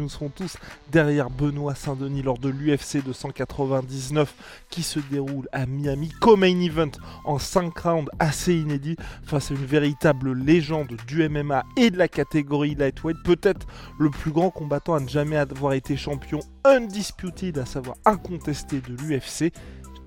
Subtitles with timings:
[0.00, 0.56] Nous serons tous
[0.92, 4.32] derrière Benoît Saint-Denis lors de l'UFC 299
[4.70, 6.12] qui se déroule à Miami.
[6.20, 6.92] Co-main event
[7.24, 8.94] en 5 rounds assez inédit
[9.24, 13.16] face à une véritable légende du MMA et de la catégorie lightweight.
[13.24, 13.66] Peut-être
[13.98, 18.92] le plus grand combattant à ne jamais avoir été champion undisputed, à savoir incontesté de
[18.92, 19.52] l'UFC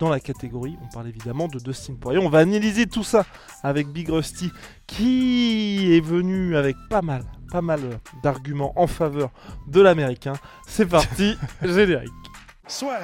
[0.01, 0.77] dans la catégorie.
[0.83, 2.19] On parle évidemment de Dustin Poirier.
[2.19, 3.23] On va analyser tout ça
[3.61, 4.51] avec Big Rusty
[4.87, 7.79] qui est venu avec pas mal, pas mal
[8.23, 9.29] d'arguments en faveur
[9.67, 10.33] de l'américain.
[10.67, 12.09] C'est parti, générique.
[12.67, 12.99] Soit.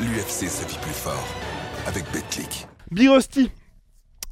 [0.00, 1.26] L'UFC sa vie plus fort
[1.86, 2.66] avec BetClick.
[2.90, 3.50] Big Rusty,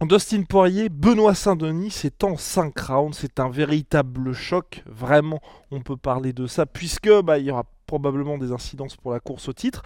[0.07, 5.97] Dustin Poirier, Benoît Saint-Denis, c'est en 5 rounds, c'est un véritable choc, vraiment on peut
[5.97, 9.53] parler de ça, puisque bah, il y aura probablement des incidences pour la course au
[9.53, 9.83] titre.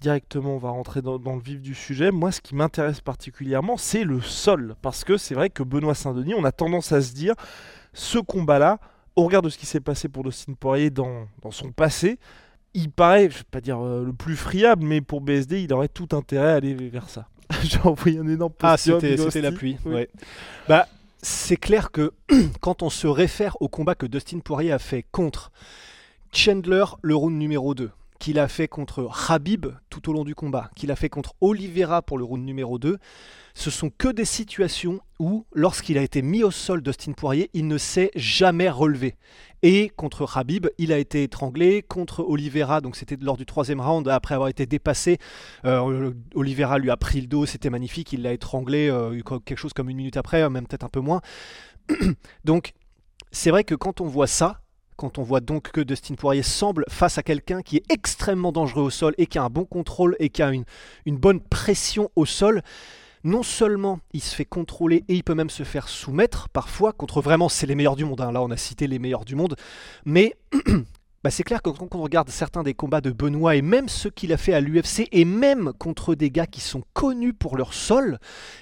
[0.00, 2.10] Directement on va rentrer dans, le vif du sujet.
[2.10, 6.34] Moi ce qui m'intéresse particulièrement c'est le sol, parce que c'est vrai que Benoît Saint-Denis,
[6.34, 7.34] on a tendance à se dire,
[7.92, 8.78] ce combat-là,
[9.16, 12.18] au regard de ce qui s'est passé pour Dustin Poirier dans, son passé,
[12.74, 15.88] il paraît, je vais pas dire euh, le plus friable, mais pour BSD, il aurait
[15.88, 17.28] tout intérêt à aller vers ça.
[17.62, 19.78] J'ai envoyé un énorme Ah, c'était la pluie.
[19.84, 19.94] Oui.
[19.94, 20.08] ouais.
[20.68, 20.88] Bah,
[21.22, 22.12] c'est clair que
[22.60, 25.50] quand on se réfère au combat que Dustin Poirier a fait contre
[26.32, 30.70] Chandler, le round numéro 2, qu'il a fait contre Habib tout au long du combat,
[30.76, 32.98] qu'il a fait contre Oliveira pour le round numéro 2,
[33.54, 37.68] ce sont que des situations où, lorsqu'il a été mis au sol, Dustin Poirier, il
[37.68, 39.16] ne s'est jamais relevé.
[39.62, 41.82] Et contre Habib, il a été étranglé.
[41.82, 45.18] Contre Oliveira, donc c'était lors du troisième round, après avoir été dépassé,
[45.64, 49.72] euh, Oliveira lui a pris le dos, c'était magnifique, il l'a étranglé euh, quelque chose
[49.72, 51.20] comme une minute après, même peut-être un peu moins.
[52.44, 52.72] donc
[53.30, 54.60] c'est vrai que quand on voit ça,
[54.96, 58.82] quand on voit donc que Dustin Poirier semble face à quelqu'un qui est extrêmement dangereux
[58.84, 60.64] au sol et qui a un bon contrôle et qui a une,
[61.06, 62.62] une bonne pression au sol,
[63.24, 67.20] non seulement il se fait contrôler et il peut même se faire soumettre parfois contre
[67.20, 68.20] vraiment c'est les meilleurs du monde.
[68.20, 68.32] hein.
[68.32, 69.56] Là on a cité les meilleurs du monde,
[70.04, 70.36] mais
[71.24, 74.10] bah, c'est clair que quand on regarde certains des combats de Benoît et même ceux
[74.10, 77.72] qu'il a fait à l'UFC et même contre des gars qui sont connus pour leur
[77.72, 78.18] sol,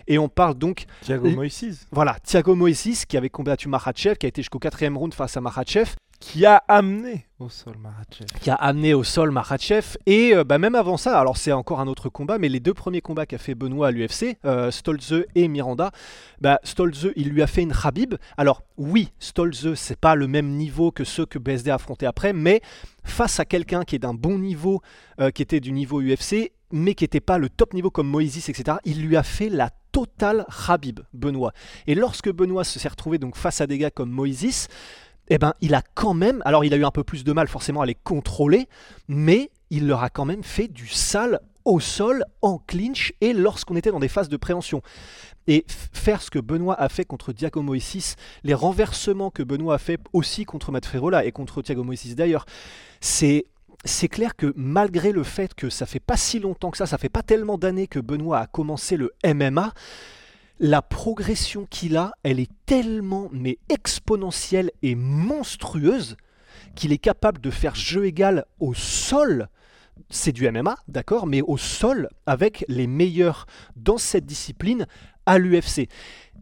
[0.06, 4.26] et on parle donc Thiago Et- Moïse, voilà Thiago Moïse qui avait combattu Makhachev, qui
[4.26, 5.91] a été jusqu'au quatrième round face à Makhachev,
[6.22, 8.27] qui a amené au sol Makhachev.
[8.41, 9.97] qui a amené au sol Makhachev.
[10.06, 12.75] Et euh, bah, même avant ça, alors c'est encore un autre combat, mais les deux
[12.75, 15.91] premiers combats qu'a fait Benoît à l'UFC, euh, Stolze et Miranda,
[16.41, 18.15] bah, Stolze, il lui a fait une Khabib.
[18.37, 22.33] Alors oui, Stolze, c'est pas le même niveau que ceux que BSD a affronté après,
[22.33, 22.62] mais
[23.03, 24.81] face à quelqu'un qui est d'un bon niveau,
[25.21, 28.49] euh, qui était du niveau UFC, mais qui n'était pas le top niveau comme Moïse,
[28.49, 31.53] etc., il lui a fait la totale Khabib, Benoît.
[31.87, 34.69] Et lorsque Benoît se s'est retrouvé donc face à des gars comme Moïse,
[35.28, 37.49] eh ben, il a quand même, alors il a eu un peu plus de mal
[37.49, 38.69] forcément à les contrôler,
[39.09, 43.77] mais il leur a quand même fait du sale au sol, en clinch et lorsqu'on
[43.77, 44.83] était dans des phases de préhension.
[45.47, 49.78] Et faire ce que Benoît a fait contre Thiago Moïse, les renversements que Benoît a
[49.78, 52.47] fait aussi contre Matt Frerola et contre Thiago Moïse d'ailleurs,
[53.00, 53.47] c'est
[53.84, 56.99] c'est clair que malgré le fait que ça fait pas si longtemps que ça, ça
[56.99, 59.72] fait pas tellement d'années que Benoît a commencé le MMA,
[60.59, 66.17] la progression qu'il a, elle est tellement mais exponentielle et monstrueuse
[66.75, 69.49] qu'il est capable de faire jeu égal au sol.
[70.09, 73.47] C'est du MMA, d'accord, mais au sol avec les meilleurs
[73.77, 74.87] dans cette discipline
[75.27, 75.89] à l'UFC.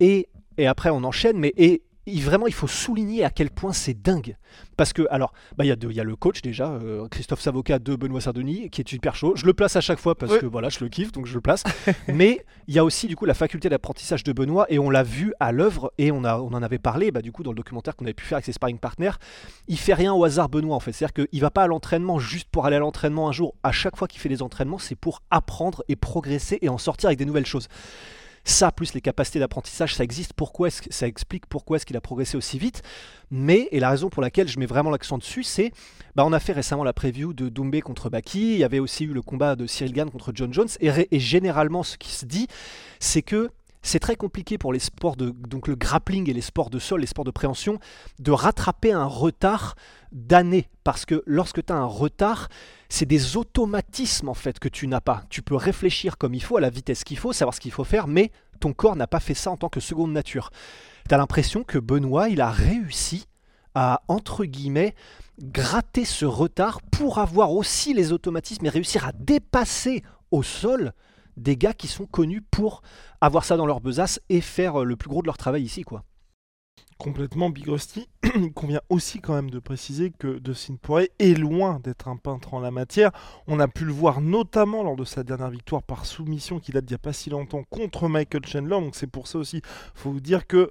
[0.01, 3.73] Et, et après on enchaîne, mais et, il- vraiment il faut souligner à quel point
[3.73, 4.37] c'est dingue.
[4.77, 7.95] Parce que, alors, bah, il y, a y le coach déjà, euh, Christophe Savoca de
[7.97, 9.35] Benoît Saint-Denis, qui est super chaud.
[9.37, 10.39] Je le place à chaque fois parce Oui.
[10.41, 11.63] que voilà, je le kiffe, donc je le place.
[12.09, 15.03] Mais il y a aussi du coup la faculté d'apprentissage de Benoît et on l'a
[15.03, 17.57] vu à l'œuvre et on, a, on en avait parlé bah, du coup dans le
[17.57, 19.13] documentaire qu'on avait pu faire avec ses sparring partners.
[19.69, 22.49] Il fait rien au hasard Benoît en fait, c'est-à-dire qu'il va pas à l'entraînement juste
[22.51, 23.55] pour aller à l'entraînement un jour.
[23.63, 27.09] À chaque fois qu'il fait des entraînements, c'est pour apprendre et progresser et en sortir
[27.09, 27.69] avec des nouvelles choses.
[28.45, 30.33] Ça, plus les capacités d'apprentissage, ça existe.
[30.33, 32.83] Pourquoi est-ce que ça explique pourquoi est-ce qu'il a progressé aussi vite.
[33.31, 35.73] Mais, et la raison pour laquelle je mets vraiment l'accent dessus, c'est,
[36.17, 38.55] bah, on a fait récemment la preview de Doumbé contre Baki.
[38.55, 40.69] Il y avait aussi eu le combat de Cyril Gann contre John Jones.
[40.81, 42.49] Et, généralement, ce qui se dit,
[42.99, 43.51] c'est que
[43.83, 47.01] c'est très compliqué pour les sports de donc le grappling et les sports de sol,
[47.01, 47.79] les sports de préhension,
[48.19, 49.75] de rattraper un retard
[50.13, 50.69] d'années.
[50.85, 52.49] Parce que lorsque tu as un retard,
[52.89, 55.25] c'est des automatismes en fait que tu n'as pas.
[55.31, 57.85] Tu peux réfléchir comme il faut, à la vitesse qu'il faut, savoir ce qu'il faut
[57.85, 58.31] faire, mais
[58.61, 60.51] ton corps n'a pas fait ça en tant que seconde nature.
[61.09, 63.27] Tu as l'impression que Benoît, il a réussi
[63.75, 64.95] à, entre guillemets,
[65.41, 70.93] gratter ce retard pour avoir aussi les automatismes et réussir à dépasser au sol
[71.41, 72.83] des gars qui sont connus pour
[73.21, 76.05] avoir ça dans leur besace et faire le plus gros de leur travail ici, quoi.
[76.99, 78.09] Complètement Big Rusty.
[78.37, 82.53] Il convient aussi quand même de préciser que Dustin Poirier est loin d'être un peintre
[82.53, 83.11] en la matière.
[83.47, 86.85] On a pu le voir notamment lors de sa dernière victoire par soumission qui date
[86.85, 88.79] d'il n'y a pas si longtemps contre Michael Chandler.
[88.81, 89.63] Donc c'est pour ça aussi,
[89.95, 90.71] faut vous dire que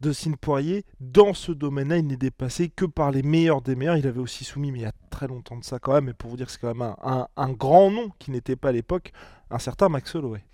[0.00, 3.96] Dustin Poirier, dans ce domaine-là, il n'est dépassé que par les meilleurs des meilleurs.
[3.96, 6.12] Il avait aussi soumis, mais il y a très longtemps de ça quand même, et
[6.12, 9.12] pour vous dire que c'est quand même un, grand nom qui n'était pas à l'époque,
[9.50, 10.44] un certain Max Holloway.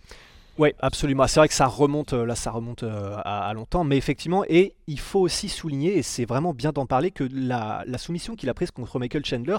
[0.59, 1.27] Oui, absolument.
[1.27, 4.75] C'est vrai que ça remonte, euh, là, ça remonte euh, à, longtemps, mais effectivement, et
[4.87, 8.55] il faut aussi souligner, et c'est vraiment bien d'en parler, que la, soumission qu'il a
[8.55, 9.57] prise contre Michael Chandler,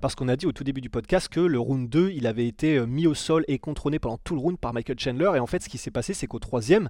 [0.00, 2.46] parce qu'on a dit au tout début du podcast que le round 2, il avait
[2.46, 5.40] été euh, mis au sol et contrôlé pendant tout le round par Michael Chandler, et
[5.40, 6.88] en fait, ce qui s'est passé, c'est qu'au troisième,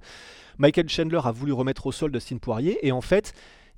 [0.59, 3.33] Michael Chandler a voulu remettre au sol Dustin Poirier, et en fait,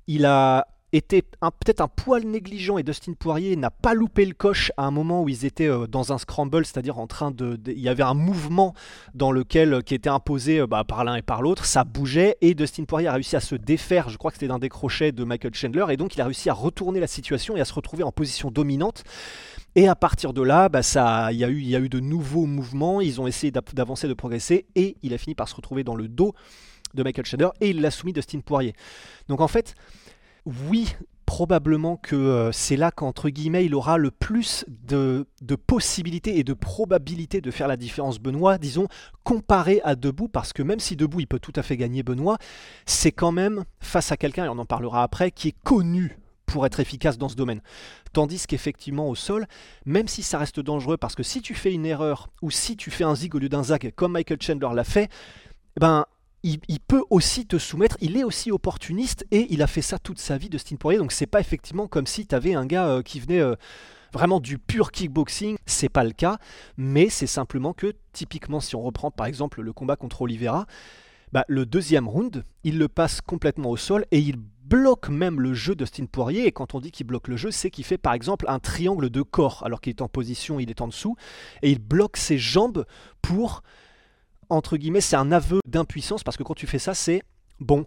[0.07, 4.71] il a était peut-être un poil négligent et Dustin Poirier n'a pas loupé le coche
[4.77, 7.79] à un moment où ils étaient euh, dans un scramble, c'est-à-dire en train de, Il
[7.79, 8.73] y avait un mouvement
[9.13, 12.37] dans lequel euh, qui était imposé euh, bah, par l'un et par l'autre, ça bougeait
[12.41, 15.23] et Dustin Poirier a réussi à se défaire, je crois que c'était d'un décrochet de
[15.23, 18.03] Michael Chandler, et donc il a réussi à retourner la situation et à se retrouver
[18.03, 19.03] en position dominante.
[19.75, 20.81] Et à partir de là, bah,
[21.31, 24.97] il, y y a eu de nouveaux mouvements, ils ont essayé d'avancer, de progresser, et
[25.01, 26.33] il a fini par se retrouver dans le dos
[26.93, 28.73] de Michael Chandler, et il l'a soumis Dustin Poirier.
[29.29, 29.75] Donc en fait,
[30.45, 30.95] oui,
[31.25, 35.25] probablement que euh, c'est là qu'entre guillemets il aura le plus de,
[35.65, 38.87] possibilités et de probabilités de faire la différence Benoît, disons,
[39.23, 42.37] comparé à Debout, parce que même si Debout il peut tout à fait gagner Benoît,
[42.85, 46.65] c'est quand même face à quelqu'un, et on en parlera après, qui est connu pour
[46.65, 47.61] être efficace dans ce domaine.
[48.11, 49.47] Tandis qu'effectivement au sol,
[49.85, 52.91] même si ça reste dangereux, parce que si tu fais une erreur, ou si tu
[52.91, 55.09] fais un zig au lieu d'un zag, comme Michael Chandler l'a fait,
[55.79, 56.05] ben
[56.43, 60.19] il, peut aussi te soumettre, il est aussi opportuniste et il a fait ça toute
[60.19, 60.99] sa vie de Steen Poirier.
[60.99, 63.55] Donc c'est pas effectivement comme si tu avais un gars euh, qui venait euh,
[64.13, 66.37] vraiment du pur kickboxing, c'est pas le cas,
[66.77, 70.65] mais c'est simplement que typiquement si on reprend par exemple le combat contre Oliveira,
[71.31, 75.53] bah, le deuxième round, il le passe complètement au sol et il bloque même le
[75.53, 76.45] jeu de Steen Poirier.
[76.45, 79.09] Et quand on dit qu'il bloque le jeu, c'est qu'il fait par exemple un triangle
[79.09, 81.15] de corps alors qu'il est en position, il est en dessous,
[81.61, 82.85] et il bloque ses jambes
[83.21, 83.63] pour
[84.51, 87.23] entre guillemets, c'est un aveu d'impuissance parce que quand tu fais ça, c'est
[87.59, 87.85] bon,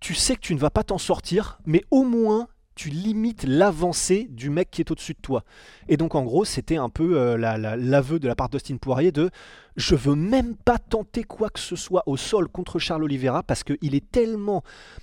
[0.00, 4.28] tu sais que tu ne vas pas t'en sortir, mais au moins tu limites l'avancée
[4.30, 5.42] du mec qui est au-dessus de toi.
[5.88, 9.30] Et donc en gros, c'était un peu euh, l'aveu de la part d'Austin Poirier de
[9.76, 13.64] je veux même pas tenter quoi que ce soit au sol contre Charles Oliveira parce
[13.64, 14.62] qu'il est tellement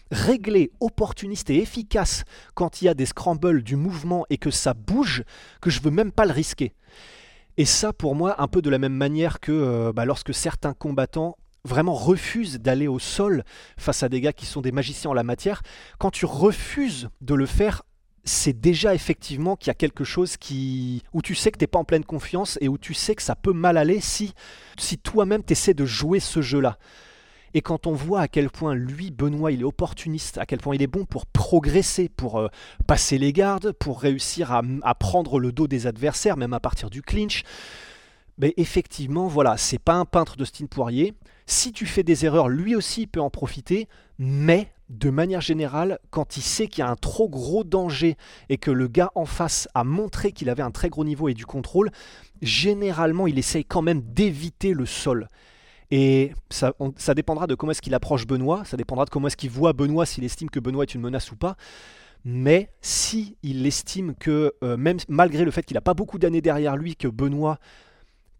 [0.09, 2.23] réglé, opportuniste et efficace
[2.53, 5.23] quand il y a des scrambles du mouvement et que ça bouge
[5.59, 6.73] que je veux même pas le risquer.
[7.57, 10.73] Et ça, pour moi, un peu de la même manière que euh, bah, lorsque certains
[10.73, 13.43] combattants vraiment refusent d'aller au sol
[13.77, 15.61] face à des gars qui sont des magiciens en la matière,
[15.97, 17.83] quand tu refuses de le faire,
[18.25, 21.67] c'est déjà effectivement qu'il y a quelque chose qui où tu sais que tu n'es
[21.67, 24.33] pas en pleine confiance et où tu sais que ça peut mal aller si,
[24.77, 26.77] si toi-même tu essaies de jouer ce jeu-là.
[27.55, 30.75] Et quand on voit à quel point lui, Benoît, il est opportuniste, à quel point
[30.75, 32.49] il est bon pour progresser, pour euh,
[32.85, 37.01] passer les gardes, pour réussir à, prendre le dos des adversaires, même à partir du
[37.01, 37.43] clinch,
[38.37, 41.13] mais effectivement, voilà, c'est pas un peintre de Poirier.
[41.45, 43.87] Si tu fais des erreurs, lui aussi peut en profiter,
[44.19, 48.17] mais de manière générale, quand il sait qu'il y a un trop gros danger
[48.49, 51.33] et que le gars en face a montré qu'il avait un très gros niveau et
[51.33, 51.89] du contrôle,
[52.41, 55.29] généralement il essaye quand même d'éviter le sol.
[55.91, 56.73] Et ça,
[57.13, 60.05] dépendra de comment est-ce qu'il approche Benoît, ça dépendra de comment est-ce qu'il voit Benoît,
[60.05, 61.55] s'il estime que Benoît est une menace ou pas.
[62.23, 66.41] Mais si il estime que, euh, même malgré le fait qu'il n'a pas beaucoup d'années
[66.41, 67.59] derrière lui, que Benoît,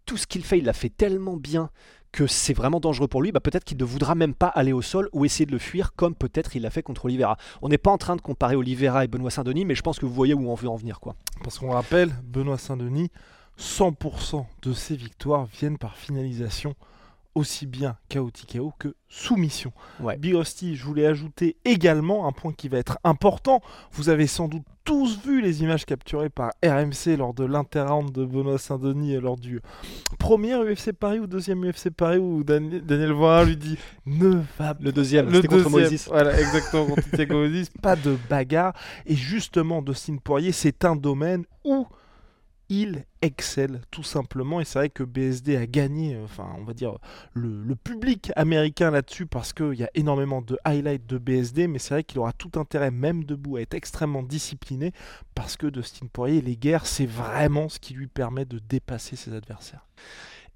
[0.06, 1.70] tout ce qu'il fait, il l'a fait tellement bien
[2.10, 4.80] que c'est vraiment dangereux pour lui, bah peut-être qu'il ne voudra même pas aller au
[4.82, 7.36] sol ou essayer de le fuir comme peut-être il l'a fait contre Oliveira.
[7.62, 10.06] On n'est pas en train de comparer Oliveira et Benoît Saint-Denis, mais je pense que
[10.06, 10.98] vous voyez où on veut en venir.
[11.44, 13.10] Parce qu'on rappelle, Benoît Saint-Denis,
[13.58, 16.74] 100% de ses victoires viennent par finalisation
[17.36, 18.30] aussi bien KO
[18.78, 19.72] que soumission.
[20.00, 20.16] Ouais.
[20.16, 23.60] Big Rusty, je voulais ajouter également un point qui va être important.
[23.92, 28.24] Vous avez sans doute tous vu les images capturées par RMC lors de l'interround de
[28.24, 29.60] Benoît Saint-Denis lors du
[30.18, 33.12] premier UFC Paris ou deuxième UFC Paris où Daniel, Daniel
[33.46, 33.76] lui dit
[34.06, 37.46] ne va le deuxième le contre Moïse voilà exactement contre Thiago
[37.82, 38.74] pas de bagarre
[39.06, 41.88] et justement Dustin Poirier c'est un domaine où
[42.68, 46.74] il excelle tout simplement et c'est vrai que BSD a gagné, euh, enfin on va
[46.74, 46.98] dire
[47.32, 51.94] le, public américain là-dessus parce qu'il y a énormément de highlights de BSD mais c'est
[51.94, 54.92] vrai qu'il aura tout intérêt même debout à être extrêmement discipliné
[55.34, 59.32] parce que Dustin Poirier, les guerres c'est vraiment ce qui lui permet de dépasser ses
[59.32, 59.86] adversaires.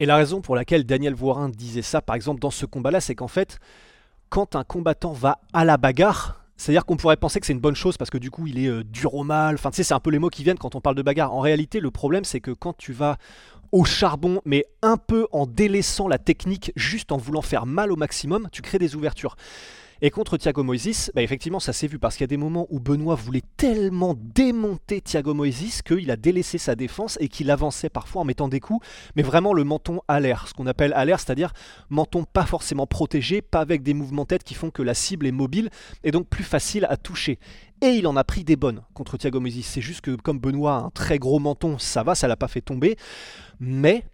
[0.00, 3.14] Et la raison pour laquelle Daniel Voirin disait ça par exemple dans ce combat-là c'est
[3.14, 3.58] qu'en fait
[4.28, 7.74] quand un combattant va à la bagarre c'est-à-dire qu'on pourrait penser que c'est une bonne
[7.74, 9.54] chose parce que du coup il est euh, dur au mal.
[9.54, 11.32] Enfin, tu sais, c'est un peu les mots qui viennent quand on parle de bagarre.
[11.32, 13.16] En réalité, le problème c'est que quand tu vas
[13.72, 17.96] au charbon, mais un peu en délaissant la technique, juste en voulant faire mal au
[17.96, 19.36] maximum, tu crées des ouvertures.
[20.02, 22.66] Et contre Thiago Moises, bah effectivement, ça s'est vu parce qu'il y a des moments
[22.71, 27.90] où Benoît voulait tellement démonter Thiago Moises qu'il a délaissé sa défense et qu'il avançait
[27.90, 31.04] parfois en mettant des coups, mais vraiment le menton à l'air, ce qu'on appelle à
[31.04, 31.52] l'air, c'est-à-dire
[31.90, 35.33] menton pas forcément protégé, pas avec des mouvements tête qui font que la cible est
[35.33, 35.69] mobile
[36.02, 37.38] et donc plus facile à toucher.
[37.83, 39.64] Et il en a pris des bonnes contre Thiago Moises.
[39.64, 42.49] C'est juste que comme Benoît a un très gros menton, ça va, ça l'a pas
[42.49, 42.97] fait tomber.
[43.59, 44.04] Mais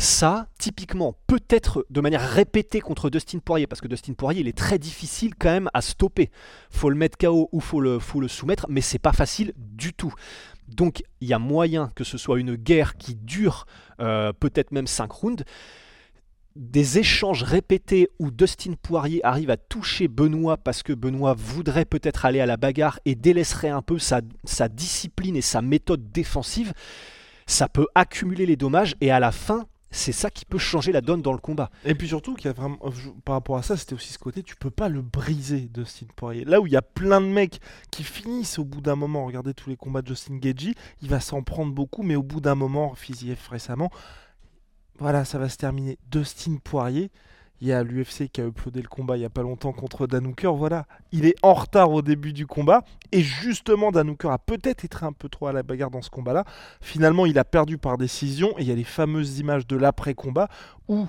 [0.00, 4.56] ça, typiquement, peut-être de manière répétée contre Dustin Poirier, parce que Dustin Poirier, il est
[4.56, 6.30] très difficile quand même à stopper.
[6.70, 9.92] Faut le mettre KO ou faut le, faut le soumettre, mais c'est pas facile du
[9.92, 10.12] tout.
[10.68, 13.66] Donc il y a moyen que ce soit une guerre qui dure
[14.00, 15.44] euh, peut-être même 5 rounds.
[16.56, 22.24] Des échanges répétés où Dustin Poirier arrive à toucher Benoît parce que Benoît voudrait peut-être
[22.24, 26.72] aller à la bagarre et délaisserait un peu sa, sa discipline et sa méthode défensive,
[27.46, 31.00] ça peut accumuler les dommages et à la fin, c'est ça qui peut changer la
[31.00, 31.70] donne dans le combat.
[31.84, 32.90] Et puis surtout, qu'il a euh,
[33.24, 36.44] par rapport à ça, c'était aussi ce côté, tu peux pas le briser, Dustin Poirier.
[36.44, 39.52] Là où il y a plein de mecs qui finissent au bout d'un moment, regardez
[39.52, 42.54] tous les combats de Justin Gagey, il va s'en prendre beaucoup, mais au bout d'un
[42.54, 43.90] moment, Fiziev récemment,
[44.98, 45.98] voilà, ça va se terminer.
[46.10, 47.10] Dustin Poirier,
[47.60, 50.06] il y a l'UFC qui a uploadé le combat il y a pas longtemps contre
[50.06, 50.52] Danouker.
[50.54, 52.84] Voilà, il est en retard au début du combat.
[53.12, 56.44] Et justement, Danouker a peut-être été un peu trop à la bagarre dans ce combat-là.
[56.80, 58.58] Finalement, il a perdu par décision.
[58.58, 60.48] Et il y a les fameuses images de l'après-combat
[60.88, 61.06] où,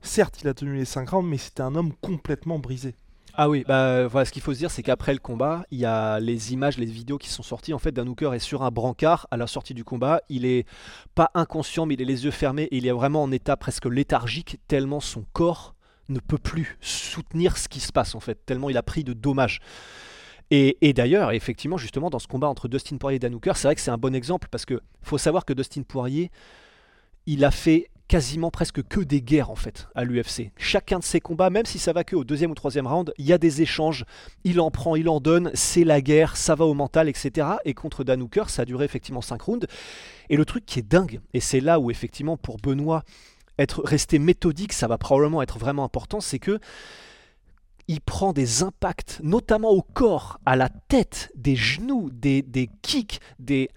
[0.00, 2.94] certes, il a tenu les 5 rounds, mais c'était un homme complètement brisé.
[3.34, 5.84] Ah oui, bah voilà, ce qu'il faut se dire, c'est qu'après le combat, il y
[5.84, 7.72] a les images, les vidéos qui sont sorties.
[7.72, 10.20] En fait, Danouker est sur un brancard à la sortie du combat.
[10.28, 10.66] Il est
[11.14, 13.86] pas inconscient, mais il a les yeux fermés et il est vraiment en état presque
[13.86, 15.74] léthargique, tellement son corps
[16.10, 19.12] ne peut plus soutenir ce qui se passe en fait, tellement il a pris de
[19.12, 19.60] dommages.
[20.52, 23.80] Et, d'ailleurs, effectivement, justement, dans ce combat entre Dustin Poirier et Danouker, c'est vrai que
[23.80, 26.32] c'est un bon exemple parce que faut savoir que Dustin Poirier,
[27.26, 30.50] il a fait quasiment presque que des guerres en fait à l'UFC.
[30.56, 33.26] Chacun de ses combats, même si ça va que au deuxième ou troisième round, il
[33.26, 34.04] y a des échanges,
[34.42, 37.46] il en prend, il en donne, c'est la guerre, ça va au mental, etc.
[37.64, 39.68] Et contre Danouker, ça a duré effectivement 5 rounds.
[40.28, 43.04] Et le truc qui est dingue, et c'est là où effectivement pour Benoît,
[43.58, 46.58] être resté méthodique, ça va probablement être vraiment important, c'est que
[47.90, 53.18] il prend des impacts, notamment au corps, à la tête, des genoux, des, des kicks,
[53.40, 53.68] dès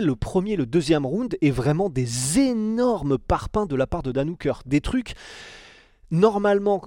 [0.00, 4.54] le premier, le deuxième round, et vraiment des énormes parpaings de la part de Danouker.
[4.64, 5.12] Des trucs,
[6.10, 6.82] normalement,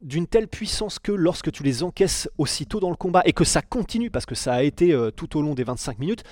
[0.00, 3.62] d'une telle puissance que lorsque tu les encaisses aussitôt dans le combat et que ça
[3.62, 6.24] continue parce que ça a été euh, tout au long des 25 minutes,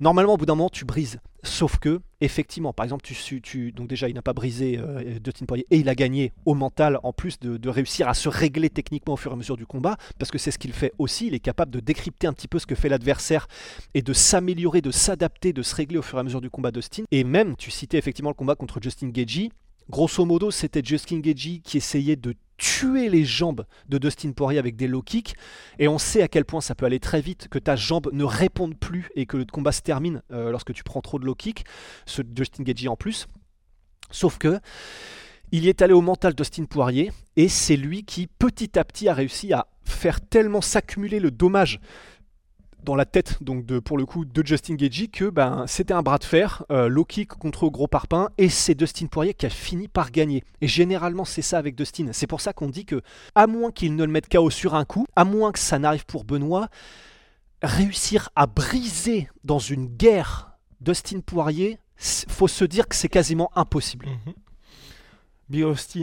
[0.00, 1.20] normalement au bout d'un moment tu brises.
[1.44, 5.46] Sauf que, effectivement, par exemple, tu, tu donc déjà il n'a pas brisé euh, Dustin
[5.46, 9.14] Poirier et il a gagné au mental en plus de, réussir à se régler techniquement
[9.14, 11.28] au fur et à mesure du combat parce que c'est ce qu'il fait aussi.
[11.28, 13.46] Il est capable de décrypter un petit peu ce que fait l'adversaire
[13.94, 16.72] et de s'améliorer, de s'adapter, de se régler au fur et à mesure du combat
[16.72, 17.04] Dustin.
[17.12, 19.50] Et même, tu citais effectivement le combat contre Justin Gagey.
[19.90, 24.76] Grosso modo, c'était Justin Gagey qui essayait de tuer les jambes de Dustin Poirier avec
[24.76, 25.34] des low kicks.
[25.78, 28.24] Et on sait à quel point ça peut aller très vite, que ta jambe ne
[28.24, 31.34] réponde plus et que le combat se termine euh, lorsque tu prends trop de low
[31.34, 31.64] kicks.
[32.04, 33.28] Ce Justin Gagey en plus.
[34.10, 34.60] Sauf que
[35.50, 39.08] il y est allé au mental Dustin Poirier et c'est lui qui petit à petit
[39.08, 41.80] a réussi à faire tellement s'accumuler le dommage
[42.84, 46.02] dans la tête donc de, pour le coup de Justin Gagey que ben, c'était un
[46.02, 49.50] bras de fer, euh, low kick contre gros parpaing et c'est Dustin Poirier qui a
[49.50, 50.44] fini par gagner.
[50.60, 52.08] Et généralement c'est ça avec Dustin.
[52.12, 53.02] C'est pour ça qu'on dit que
[53.34, 56.06] à moins qu'il ne le mette KO sur un coup, à moins que ça n'arrive
[56.06, 56.68] pour Benoît,
[57.62, 64.06] réussir à briser dans une guerre Dustin Poirier, faut se dire que c'est quasiment impossible.
[64.26, 64.32] Mm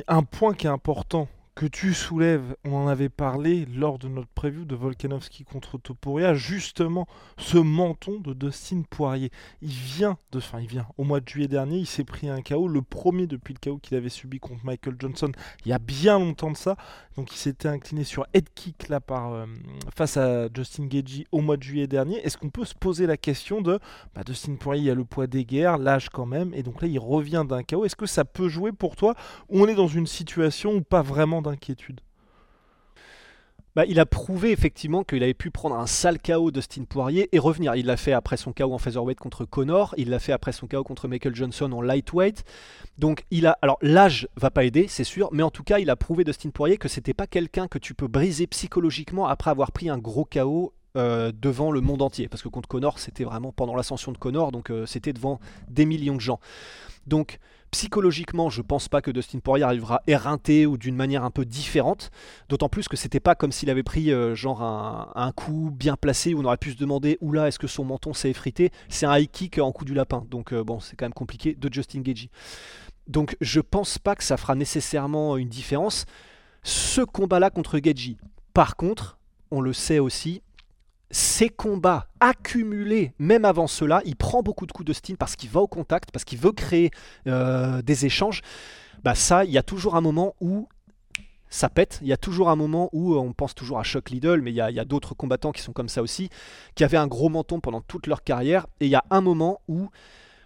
[0.07, 4.27] un point qui est important que tu soulèves, on en avait parlé lors de notre
[4.27, 7.07] preview de Volkanovski contre Topuria, justement
[7.37, 9.31] ce menton de Dustin Poirier.
[9.61, 12.67] Il vient de, il vient, au mois de juillet dernier, il s'est pris un KO,
[12.67, 15.31] le premier depuis le KO qu'il avait subi contre Michael Johnson
[15.65, 16.75] il y a bien longtemps de ça.
[17.15, 19.45] Donc il s'était incliné sur head kick là par euh,
[19.95, 22.17] face à Justin Gagey au mois de juillet dernier.
[22.17, 23.79] Est-ce qu'on peut se poser la question de
[24.13, 26.87] bah, Dustin Poirier, il a le poids des guerres, l'âge quand même, et donc là
[26.89, 27.85] il revient d'un KO.
[27.85, 29.15] Est-ce que ça peut jouer pour toi
[29.49, 32.01] on est dans une situation où pas vraiment d'inquiétude
[33.75, 37.39] Bah, il a prouvé effectivement qu'il avait pu prendre un sale KO Dustin Poirier et
[37.39, 37.75] revenir.
[37.75, 40.67] Il l'a fait après son KO en featherweight contre Connor, il l'a fait après son
[40.67, 42.43] KO contre Michael Johnson en lightweight.
[42.97, 45.89] Donc il a, alors l'âge va pas aider, c'est sûr, mais en tout cas il
[45.89, 49.71] a prouvé Dustin Poirier que c'était pas quelqu'un que tu peux briser psychologiquement après avoir
[49.71, 52.29] pris un gros KO euh, devant le monde entier.
[52.29, 55.85] Parce que contre Connor, c'était vraiment pendant l'ascension de Connor, donc euh, c'était devant des
[55.85, 56.39] millions de gens.
[57.05, 57.39] Donc
[57.75, 62.09] psychologiquement, je pense pas que Dustin Poirier arrivera éreinté ou d'une manière un peu différente.
[62.47, 66.33] D'autant plus que c'était pas comme s'il avait pris euh, genre un, coup bien placé
[66.33, 68.71] où on aurait pu se demander oula est-ce que son menton s'est effrité?
[68.87, 71.73] C'est un high kick en coup du lapin, donc bon c'est quand même compliqué de
[71.73, 72.29] Justin Gagey.
[73.09, 76.05] Donc je pense pas que ça fera nécessairement une différence.
[76.63, 78.15] Ce combat-là contre Gagey.
[78.53, 79.17] Par contre,
[79.51, 80.41] on le sait aussi,
[81.11, 85.49] ces combats accumulés, même avant cela, il prend beaucoup de coups de Steen parce qu'il
[85.49, 86.91] va au contact, parce qu'il veut créer
[87.27, 88.41] euh, des échanges.
[89.03, 90.67] Bah ça, il y a toujours un moment où
[91.49, 91.99] ça pète.
[92.01, 94.51] Il y a toujours un moment où euh, on pense toujours à Chuck Liddell, mais
[94.51, 96.29] il y a, d'autres combattants qui sont comme ça aussi,
[96.75, 98.67] qui avaient un gros menton pendant toute leur carrière.
[98.79, 99.89] Et il y a un moment où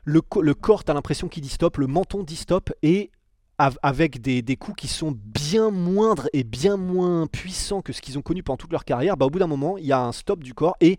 [0.04, 3.12] le, corps, tu as l'impression qu'il dit stop, le menton dit stop, et
[3.60, 8.22] avec des, coups qui sont bien moindres et bien moins puissants que ce qu'ils ont
[8.22, 10.44] connu pendant toute leur carrière, bah, au bout d'un moment, il y a un stop
[10.44, 10.98] du corps et.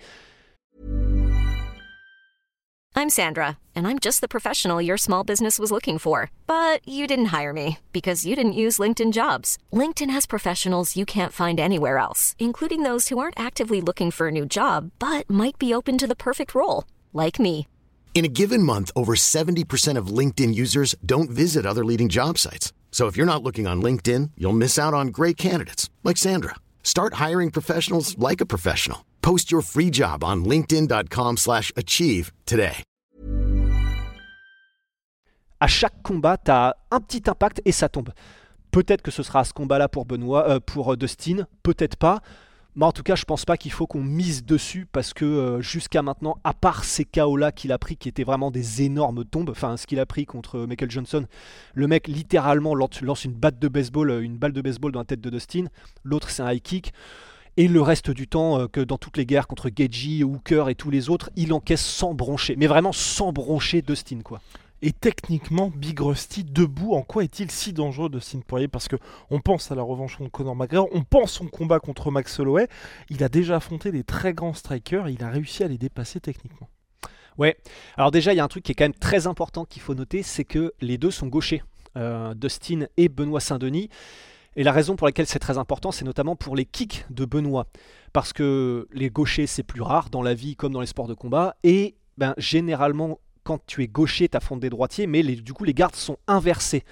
[2.96, 6.30] I'm Sandra, and I'm just the professional your small business was looking for.
[6.46, 9.56] But you didn't hire me because you didn't use LinkedIn jobs.
[9.72, 14.28] LinkedIn has professionals you can't find anywhere else, including those who aren't actively looking for
[14.28, 17.66] a new job but might be open to the perfect role, like me.
[18.12, 22.74] In a given month, over 70% of LinkedIn users don't visit other leading job sites.
[22.92, 26.56] So if you're not looking on LinkedIn, you'll miss out on great candidates like Sandra.
[26.82, 29.06] Start hiring professionals like a professional.
[29.22, 32.82] Post your free job on linkedin.com/achieve today.
[35.62, 38.10] À chaque combat, tu as un petit impact et ça tombe.
[38.70, 42.22] Peut-être que ce sera ce combat-là pour Benoît euh, pour euh, Dustin, peut-être pas.
[42.80, 45.60] Mais en tout cas, je pense pas qu'il faut qu'on mise dessus parce que euh,
[45.60, 49.50] jusqu'à maintenant, à part ces KO-là qu'il a pris qui étaient vraiment des énormes tombes,
[49.50, 51.26] enfin ce qu'il a pris contre Michael Johnson,
[51.74, 55.04] le mec littéralement lance une batte de baseball, euh, une balle de baseball dans la
[55.04, 55.66] tête de Dustin,
[56.04, 56.94] l'autre c'est un high kick.
[57.58, 60.74] Et le reste du temps, euh, que dans toutes les guerres contre Gagey, Hooker et
[60.74, 62.56] tous les autres, il encaisse sans broncher.
[62.56, 64.40] Mais vraiment sans broncher Dustin, quoi.
[64.82, 68.68] Et techniquement, Big Rusty, debout, en quoi est-il si dangereux de Steen Poirier?
[68.68, 68.96] Parce que
[69.28, 72.66] on pense à la revanche contre Conor McGregor, on pense son combat contre Max Holloway.
[73.10, 76.20] Il a déjà affronté des très grands strikers et il a réussi à les dépasser
[76.20, 76.68] techniquement.
[77.36, 77.56] Ouais,
[77.96, 79.94] alors déjà, il y a un truc qui est quand même très important qu'il faut
[79.94, 81.62] noter, c'est que les deux sont gauchers,
[81.96, 83.88] euh, Dustin et Benoît Saint-Denis.
[84.56, 87.66] Et la raison pour laquelle c'est très important, c'est notamment pour les kicks de Benoît.
[88.12, 91.14] Parce que les gauchers, c'est plus rare dans la vie comme dans les sports de
[91.14, 91.56] combat.
[91.62, 95.74] Et ben, généralement, quand tu es gaucher, tu affrontes des droitiers, mais du coup, les
[95.74, 96.84] gardes sont inversés.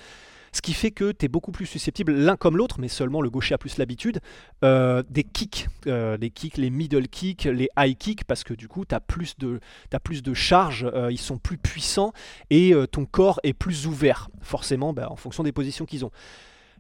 [0.53, 3.31] Ce qui fait que tu es beaucoup plus susceptible, l'un comme l'autre, mais seulement le
[3.31, 4.21] gaucher a plus l'habitude,
[4.65, 8.69] euh, des kicks, euh, les kicks, les middle kicks, les high kicks, parce que du
[8.69, 9.61] coup, tu as plus de,
[9.93, 12.13] as plus de charge, euh, ils sont plus puissants
[12.51, 16.11] et ton corps est plus ouvert, forcément, bah, en fonction des positions qu'ils ont.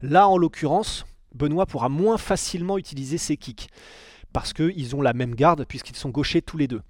[0.00, 1.04] Là, en l'occurrence,
[1.34, 3.68] Benoît pourra moins facilement utiliser ses kicks,
[4.32, 6.82] parce qu'ils ont la même garde, puisqu'ils sont gauchers tous les deux.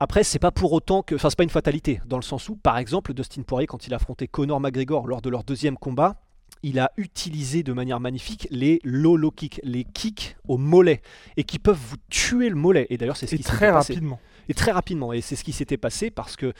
[0.00, 1.14] Après, c'est pas pour autant que.
[1.14, 3.94] Enfin, c'est pas une fatalité, dans le sens où, par exemple, Dustin Poirier, quand il
[3.94, 6.16] affrontait Conor McGregor lors de leur deuxième combat,
[6.62, 11.02] il a utilisé de manière magnifique les low low kicks, les kicks au mollet,
[11.36, 12.86] et qui peuvent vous tuer le mollet.
[12.90, 14.18] Et d'ailleurs, c'est ce qui très rapidement.
[14.48, 15.12] Et très rapidement.
[15.12, 16.52] Et c'est ce qui s'était passé parce que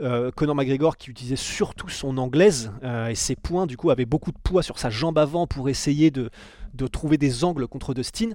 [0.00, 4.06] euh, Conor McGregor, qui utilisait surtout son anglaise euh, et ses poings, du coup, avait
[4.06, 6.30] beaucoup de poids sur sa jambe avant pour essayer de,
[6.74, 8.30] de trouver des angles contre Dustin.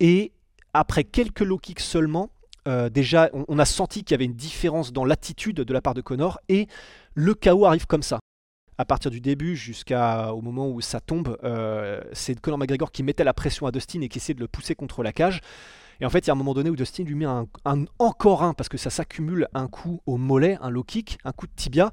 [0.00, 0.32] Et
[0.72, 2.30] après quelques low kicks seulement,
[2.66, 5.94] euh, déjà, on, a senti qu'il y avait une différence dans l'attitude de la part
[5.94, 6.66] de Connor et
[7.14, 8.20] le chaos arrive comme ça.
[8.76, 13.22] À partir du début jusqu'au moment où ça tombe, euh, c'est Conor McGregor qui mettait
[13.22, 15.40] la pression à Dustin et qui essayait de le pousser contre la cage.
[16.00, 17.46] Et en fait, il y a un moment donné où Dustin lui met un,
[18.00, 21.46] encore un, parce que ça s'accumule, un coup au mollet, un low kick, un coup
[21.46, 21.92] de tibia.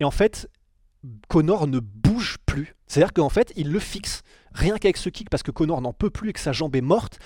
[0.00, 0.50] Et en fait,
[1.28, 2.74] Connor ne bouge plus.
[2.88, 4.22] C'est-à-dire qu'en fait, il le fixe.
[4.52, 6.80] Rien qu'avec ce kick, parce que Connor n'en peut plus et que sa jambe est
[6.80, 7.20] morte,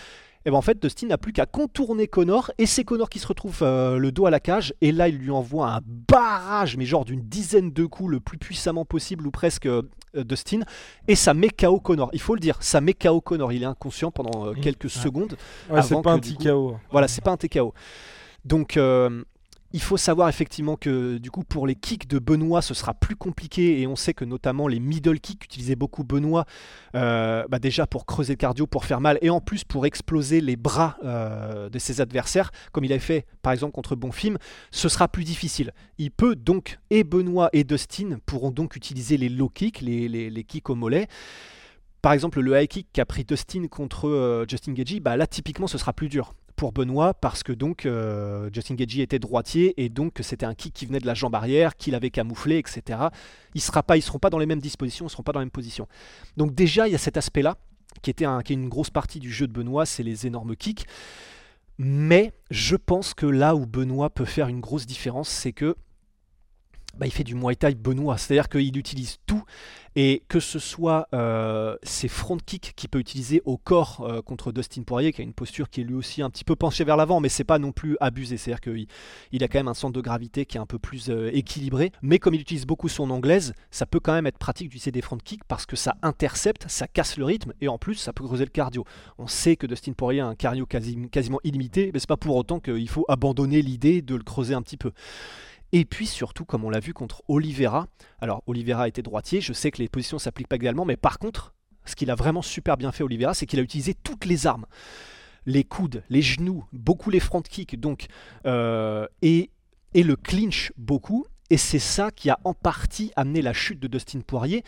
[0.44, 3.26] et ben en fait Dustin n'a plus qu'à contourner Connor et c'est Connor qui se
[3.26, 6.84] retrouve euh, le dos à la cage et là il lui envoie un barrage mais
[6.84, 9.82] genre d'une dizaine de coups le plus puissamment possible ou presque euh,
[10.14, 10.60] Dustin
[11.08, 12.10] et ça met KO Connor.
[12.12, 13.52] Il faut le dire, ça met KO Connor.
[13.52, 15.36] Il est inconscient pendant euh, quelques secondes.
[15.82, 16.76] c'est pas un TKO.
[16.90, 17.72] Voilà, c'est pas un TKO.
[18.44, 18.78] Donc
[19.72, 23.16] il faut savoir effectivement que du coup pour les kicks de Benoît ce sera plus
[23.16, 23.80] compliqué.
[23.80, 26.44] Et on sait que notamment les middle kicks utilisaient beaucoup Benoît
[26.94, 30.40] euh, bah déjà pour creuser le cardio, pour faire mal et en plus pour exploser
[30.40, 34.36] les bras euh, de ses adversaires comme il avait fait par exemple contre Bonfim,
[34.70, 35.72] ce sera plus difficile.
[35.98, 40.70] Il peut donc et Benoît et Dustin pourront donc utiliser les low kicks, les kicks
[40.70, 41.08] au mollet.
[42.02, 45.68] Par exemple, le high kick qu'a pris Dustin contre euh, Justin Gagey, bah là typiquement
[45.68, 49.88] ce sera plus dur pour Benoît parce que donc euh, Justin Gagey était droitier et
[49.88, 52.98] donc c'était un kick qui venait de la jambe arrière, qu'il avait camouflé, etc.
[53.54, 55.88] Ils seront pas dans les mêmes dispositions, ils seront pas dans la même position.
[56.36, 57.56] Donc déjà il y a cet aspect-là
[58.00, 60.86] qui était qui est une grosse partie du jeu de Benoît, c'est les énormes kicks.
[61.78, 65.76] Mais je pense que là où Benoît peut faire une grosse différence, c'est que
[66.98, 69.44] bah, il fait du Muay Thai Benoît, c'est-à-dire qu'il utilise tout
[69.94, 74.52] et que ce soit euh, ses front kicks qu'il peut utiliser au corps euh, contre
[74.52, 76.96] Dustin Poirier, qui a une posture qui est lui aussi un petit peu penchée vers
[76.96, 78.86] l'avant, mais c'est pas non plus abusé, c'est-à-dire qu'il
[79.32, 81.92] il a quand même un centre de gravité qui est un peu plus euh, équilibré,
[82.00, 85.02] mais comme il utilise beaucoup son anglaise, ça peut quand même être pratique d'utiliser des
[85.02, 88.24] front kicks parce que ça intercepte, ça casse le rythme et en plus ça peut
[88.24, 88.84] creuser le cardio.
[89.18, 92.60] On sait que Dustin Poirier a un cardio quasiment illimité, mais c'est pas pour autant
[92.60, 94.92] qu'il faut abandonner l'idée de le creuser un petit peu.
[95.72, 97.88] Et puis surtout, comme on l'a vu contre Oliveira,
[98.20, 101.54] alors Oliveira était droitier, je sais que les positions s'appliquent pas également, mais par contre,
[101.86, 104.66] ce qu'il a vraiment super bien fait Oliveira, c'est qu'il a utilisé toutes les armes.
[105.46, 108.06] Les coudes, les genoux, beaucoup les front kicks, donc,
[108.46, 109.50] euh, et,
[109.94, 111.26] et le clinch beaucoup.
[111.50, 114.62] Et c'est ça qui a en partie amené la chute de Dustin Poirier.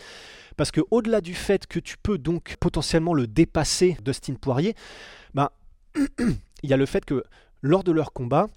[0.57, 4.75] Parce que au-delà du fait que tu peux donc potentiellement le dépasser, Dustin Poirier,
[5.33, 5.49] ben,
[6.63, 7.23] il y a le fait que
[7.61, 8.49] lors de leur combat,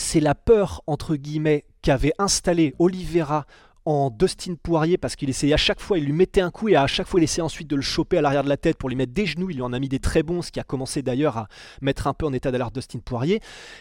[0.00, 3.46] c'est la peur, entre guillemets, qu'avait installé Oliveira
[3.84, 6.76] en Dustin Poirier parce qu'il essayait à chaque fois, il lui mettait un coup et
[6.76, 8.88] à chaque fois il essayait ensuite de le choper à l'arrière de la tête pour
[8.88, 9.50] lui mettre des genoux.
[9.50, 11.48] Il lui en a mis des très bons, ce qui a commencé d'ailleurs à
[11.82, 13.40] mettre un peu en état d'alerte Dustin Poirier.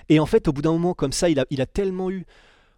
[0.10, 2.26] Et en fait, au bout d'un moment comme ça, il a, il a tellement eu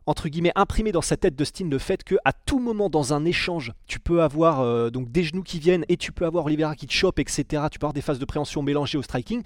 [0.06, 3.14] entre guillemets imprimé dans sa tête de Steen le fait que à tout moment dans
[3.14, 6.46] un échange tu peux avoir euh, donc des genoux qui viennent et tu peux avoir
[6.46, 9.44] Oliveira qui te chope etc tu peux avoir des phases de préhension mélangées au striking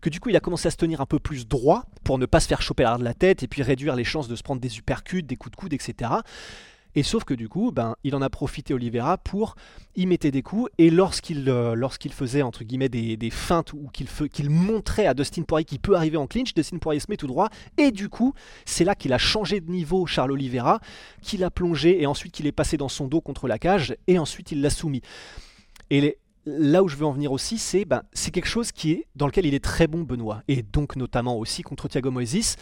[0.00, 2.26] que du coup il a commencé à se tenir un peu plus droit pour ne
[2.26, 4.42] pas se faire choper l'arrière de la tête et puis réduire les chances de se
[4.42, 6.10] prendre des uppercuts des coups de coude etc
[6.98, 9.54] et sauf que du coup, ben, il en a profité Oliveira pour
[9.94, 10.68] y mettre des coups.
[10.78, 15.42] Et lorsqu'il euh, faisait entre guillemets des, des feintes ou qu'il qu'il montrait à Dustin
[15.42, 17.50] Poirier qu'il peut arriver en clinch, Dustin Poirier se met tout droit.
[17.76, 18.34] Et du coup,
[18.64, 20.80] c'est là qu'il a changé de niveau Charles Oliveira,
[21.22, 24.18] qu'il a plongé et ensuite qu'il est passé dans son dos contre la cage et
[24.18, 25.02] ensuite il l'a soumis.
[25.90, 29.06] Et là où je veux en venir aussi, c'est ben, c'est quelque chose qui est
[29.14, 32.56] dans lequel il est très bon Benoît et donc notamment aussi contre Thiago Moises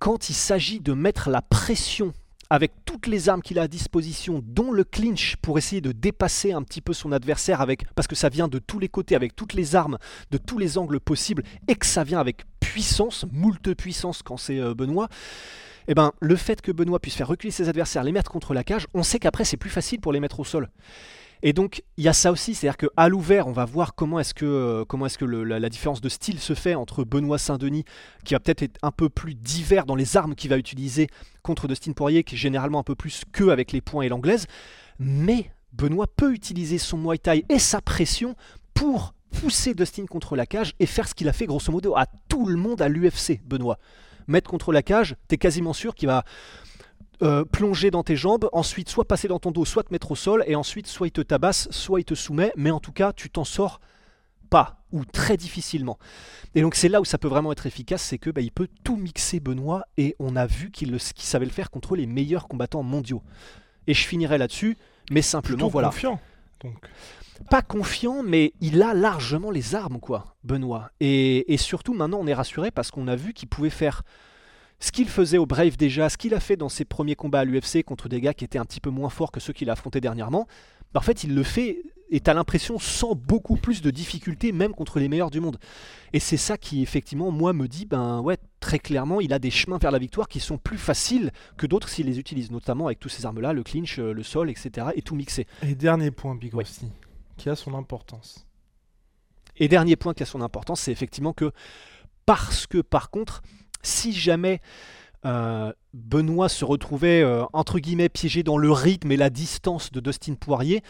[0.00, 2.12] quand il s'agit de mettre la pression
[2.50, 6.52] avec toutes les armes qu'il a à disposition, dont le clinch pour essayer de dépasser
[6.52, 9.52] un petit peu son adversaire parce que ça vient de tous les côtés avec toutes
[9.52, 9.98] les armes
[10.30, 14.58] de tous les angles possibles et que ça vient avec puissance, moult puissance quand c'est
[14.58, 15.08] euh, Benoît.
[15.88, 18.62] Eh ben, le fait que Benoît puisse faire reculer ses adversaires, les mettre contre la
[18.62, 20.68] cage, on sait qu'après c'est plus facile pour les mettre au sol.
[21.42, 24.34] Et donc il y a ça aussi, c'est-à-dire qu'à l'ouvert, on va voir comment est-ce
[24.34, 27.84] que, euh, comment est-ce que la, différence de style se fait entre Benoît Saint-Denis,
[28.24, 31.08] qui va peut-être être un peu plus divers dans les armes qu'il va utiliser,
[31.42, 34.46] contre Dustin Poirier, qui est généralement un peu plus que avec les points et l'anglaise.
[34.98, 38.34] Mais Benoît peut utiliser son Muay Thai et sa pression
[38.74, 42.06] pour pousser Dustin contre la cage et faire ce qu'il a fait grosso modo à
[42.28, 43.78] tout le monde à l'UFC, Benoît.
[44.26, 46.24] Mettre contre la cage, t'es quasiment sûr qu'il va
[47.22, 50.16] euh, plonger dans tes jambes, ensuite soit passer dans ton dos, soit te mettre au
[50.16, 53.12] sol, et ensuite soit il te tabasse, soit il te soumet, mais en tout cas
[53.12, 53.80] tu t'en sors
[54.50, 55.98] pas ou très difficilement.
[56.54, 58.68] Et donc c'est là où ça peut vraiment être efficace, c'est que bah, il peut
[58.84, 62.82] tout mixer Benoît et on a vu qu'il savait le faire contre les meilleurs combattants
[62.82, 63.22] mondiaux.
[63.86, 64.76] Et je finirai là-dessus,
[65.10, 65.88] mais simplement voilà.
[65.88, 66.20] Confiant.
[66.62, 66.88] Donc.
[67.50, 70.90] Pas confiant, mais il a largement les armes, quoi, Benoît.
[71.00, 74.02] Et, et surtout maintenant on est rassuré parce qu'on a vu qu'il pouvait faire
[74.80, 77.44] ce qu'il faisait au Brave déjà, ce qu'il a fait dans ses premiers combats à
[77.44, 79.72] l'UFC contre des gars qui étaient un petit peu moins forts que ceux qu'il a
[79.72, 80.46] affrontés dernièrement,
[80.92, 84.72] bah, en fait il le fait et t'as l'impression sans beaucoup plus de difficultés même
[84.72, 85.58] contre les meilleurs du monde.
[86.12, 89.50] Et c'est ça qui effectivement moi me dit ben ouais très clairement il a des
[89.50, 92.98] chemins vers la victoire qui sont plus faciles que d'autres s'il les utilise, notamment avec
[92.98, 94.88] toutes ces armes là, le clinch, euh, le sol, etc.
[94.94, 95.46] et tout mixé.
[95.62, 96.86] Et dernier point Big aussi,
[97.36, 98.46] qui a son importance.
[99.56, 101.50] Et dernier point qui a son importance, c'est effectivement que
[102.24, 103.42] parce que par contre
[103.82, 104.60] si jamais
[105.24, 110.00] euh, Benoît se retrouvait euh, entre guillemets piégé dans le rythme et la distance de
[110.00, 110.82] Dustin Poirier,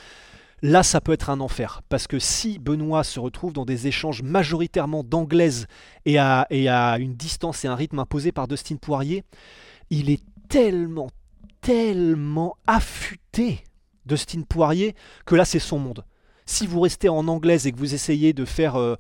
[0.61, 1.83] là ça peut être un enfer.
[1.89, 5.67] Parce que si Benoît se retrouve dans des échanges majoritairement d'anglaise
[6.05, 9.25] et à, et à une distance et un rythme imposé par Dustin Poirier,
[9.91, 11.09] il est tellement,
[11.61, 13.65] tellement affûté,
[14.05, 16.05] Dustin Poirier, que là c'est son monde.
[16.45, 18.77] Si vous restez en anglaise et que vous essayez de faire...
[18.77, 18.97] Euh,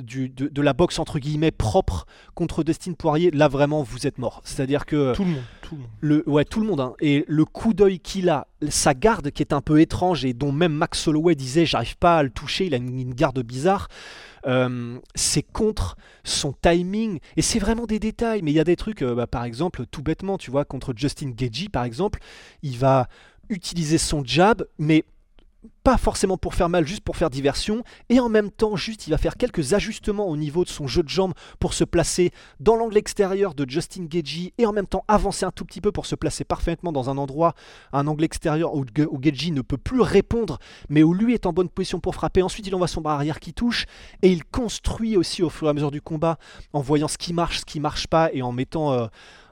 [0.00, 4.40] de, la boxe entre guillemets propre contre Dustin Poirier, là vraiment vous êtes mort.
[4.44, 5.90] C'est-à-dire que tout le monde, tout le monde.
[6.00, 6.80] Le, ouais, tout le monde.
[6.80, 6.94] Hein.
[7.00, 10.52] Et le coup d'œil qu'il a, sa garde qui est un peu étrange et dont
[10.52, 13.88] même Max Holloway disait j'arrive pas à le toucher, il a une, garde bizarre.
[14.46, 18.76] Euh, c'est contre son timing et c'est vraiment des détails mais il y a des
[18.76, 22.20] trucs euh, bah, par exemple tout bêtement tu vois contre Justin Gagey par exemple
[22.62, 23.06] il va
[23.50, 25.04] utiliser son jab mais
[25.82, 29.10] pas forcément pour faire mal, juste pour faire diversion, et en même temps, juste, il
[29.10, 32.76] va faire quelques ajustements au niveau de son jeu de jambes pour se placer dans
[32.76, 36.06] l'angle extérieur de Justin Gagey, et en même temps avancer un tout petit peu pour
[36.06, 37.54] se placer parfaitement dans un endroit,
[37.92, 41.52] un angle extérieur où, où Gagey ne peut plus répondre, mais où lui est en
[41.52, 42.42] bonne position pour frapper.
[42.42, 43.86] Ensuite, il envoie son bras arrière qui touche,
[44.22, 46.38] et il construit aussi au fur et à mesure du combat,
[46.72, 48.92] en voyant ce qui marche, ce qui marche pas, et en mettant...
[48.92, 49.06] Euh,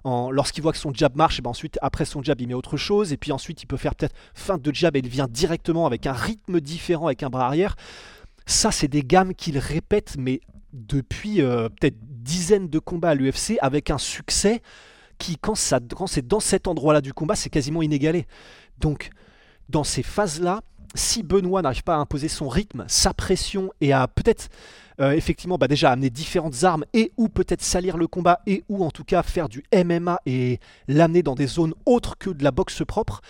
[0.04, 2.76] lorsqu'il voit que son jab marche, et ben ensuite, après son jab, il met autre
[2.76, 3.12] chose.
[3.12, 6.06] Et puis ensuite, il peut faire peut-être fin de jab et il vient directement avec
[6.06, 7.76] un rythme différent, avec un bras arrière.
[8.46, 10.40] Ça, c'est des gammes qu'il répète, mais
[10.72, 14.62] depuis euh, peut-être dizaines de combats à l'UFC, avec un succès
[15.18, 18.26] qui, ça, quand c'est dans cet endroit-là du combat, c'est quasiment inégalé.
[18.78, 19.11] Donc,
[19.68, 20.62] dans ces phases-là,
[20.94, 24.48] si Benoît n'arrive pas à imposer son rythme, sa pression et à peut-être
[25.00, 28.84] euh, effectivement bah déjà amener différentes armes et ou peut-être salir le combat et ou
[28.84, 30.58] en tout cas faire du MMA et
[30.88, 33.20] l'amener dans des zones autres que de la boxe propre,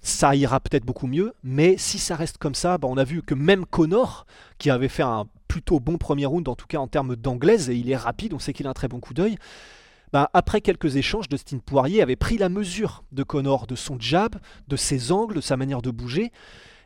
[0.00, 1.34] ça ira peut-être beaucoup mieux.
[1.42, 4.26] Mais si ça reste comme ça, bah on a vu que même Connor,
[4.58, 7.76] qui avait fait un plutôt bon premier round, en tout cas en termes d'anglaise, et
[7.76, 9.36] il est rapide, on sait qu'il a un très bon coup d'œil.
[10.12, 14.36] Bah, après quelques échanges, Dustin Poirier avait pris la mesure de Connor, de son jab,
[14.68, 16.30] de ses angles, de sa manière de bouger.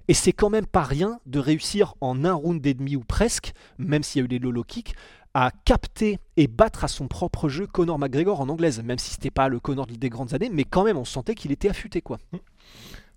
[0.09, 3.53] Et c'est quand même pas rien de réussir en un round et demi ou presque,
[3.77, 4.95] même s'il y a eu des lolo kicks,
[5.35, 9.31] à capter et battre à son propre jeu Conor McGregor en anglaise, même si c'était
[9.31, 12.19] pas le Conor des grandes années, mais quand même on sentait qu'il était affûté quoi.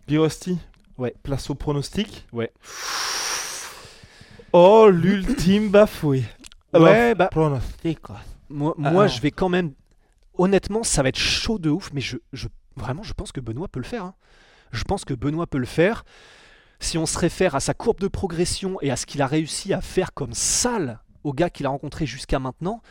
[0.07, 0.57] Birosti,
[0.97, 1.15] ouais.
[1.23, 2.27] place au pronostic.
[2.33, 2.51] Ouais.
[4.51, 6.25] Oh l'ultime bafoué.
[6.73, 7.27] Ouais, bah.
[7.27, 7.99] Pronostic.
[8.49, 9.73] Moi, moi je vais quand même.
[10.37, 12.47] Honnêtement, ça va être chaud de ouf, mais je, je...
[12.75, 14.05] vraiment, je pense que Benoît peut le faire.
[14.05, 14.15] Hein.
[14.71, 16.03] Je pense que Benoît peut le faire
[16.81, 19.71] si on se réfère à sa courbe de progression et à ce qu'il a réussi
[19.71, 22.81] à faire comme salle au gars qu'il a rencontré jusqu'à maintenant,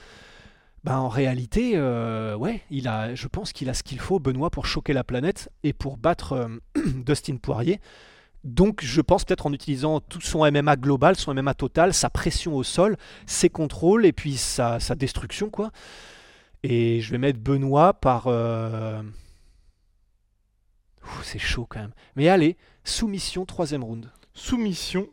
[0.84, 4.48] ben en réalité, euh, ouais, il a, je pense qu'il a ce qu'il faut, Benoît,
[4.50, 6.48] pour choquer la planète et pour battre euh,
[7.04, 7.80] Dustin Poirier.
[8.44, 12.56] Donc je pense peut-être en utilisant tout son MMA global, son MMA total, sa pression
[12.56, 15.72] au sol, ses contrôles et puis sa, destruction, quoi.
[16.62, 18.28] Et je vais mettre Benoît par...
[18.28, 19.02] Euh,
[21.22, 21.92] c'est chaud quand même.
[22.16, 24.10] Mais allez, soumission, troisième round.
[24.34, 25.08] Soumission.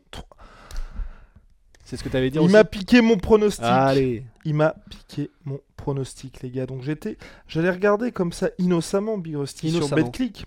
[1.84, 3.64] C'est ce que tu avais dit Il m'a piqué mon pronostic.
[3.64, 4.24] Allez.
[4.44, 6.66] Il m'a piqué mon pronostic, les gars.
[6.66, 10.44] Donc j'étais, j'allais regarder comme ça innocemment Big Rusty sur BetClick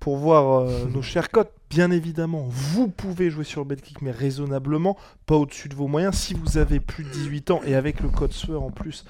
[0.00, 1.52] pour voir euh, nos chers cotes.
[1.68, 6.16] Bien évidemment, vous pouvez jouer sur BetClick, mais raisonnablement, pas au-dessus de vos moyens.
[6.16, 9.04] Si vous avez plus de 18 ans et avec le code SUEUR en plus,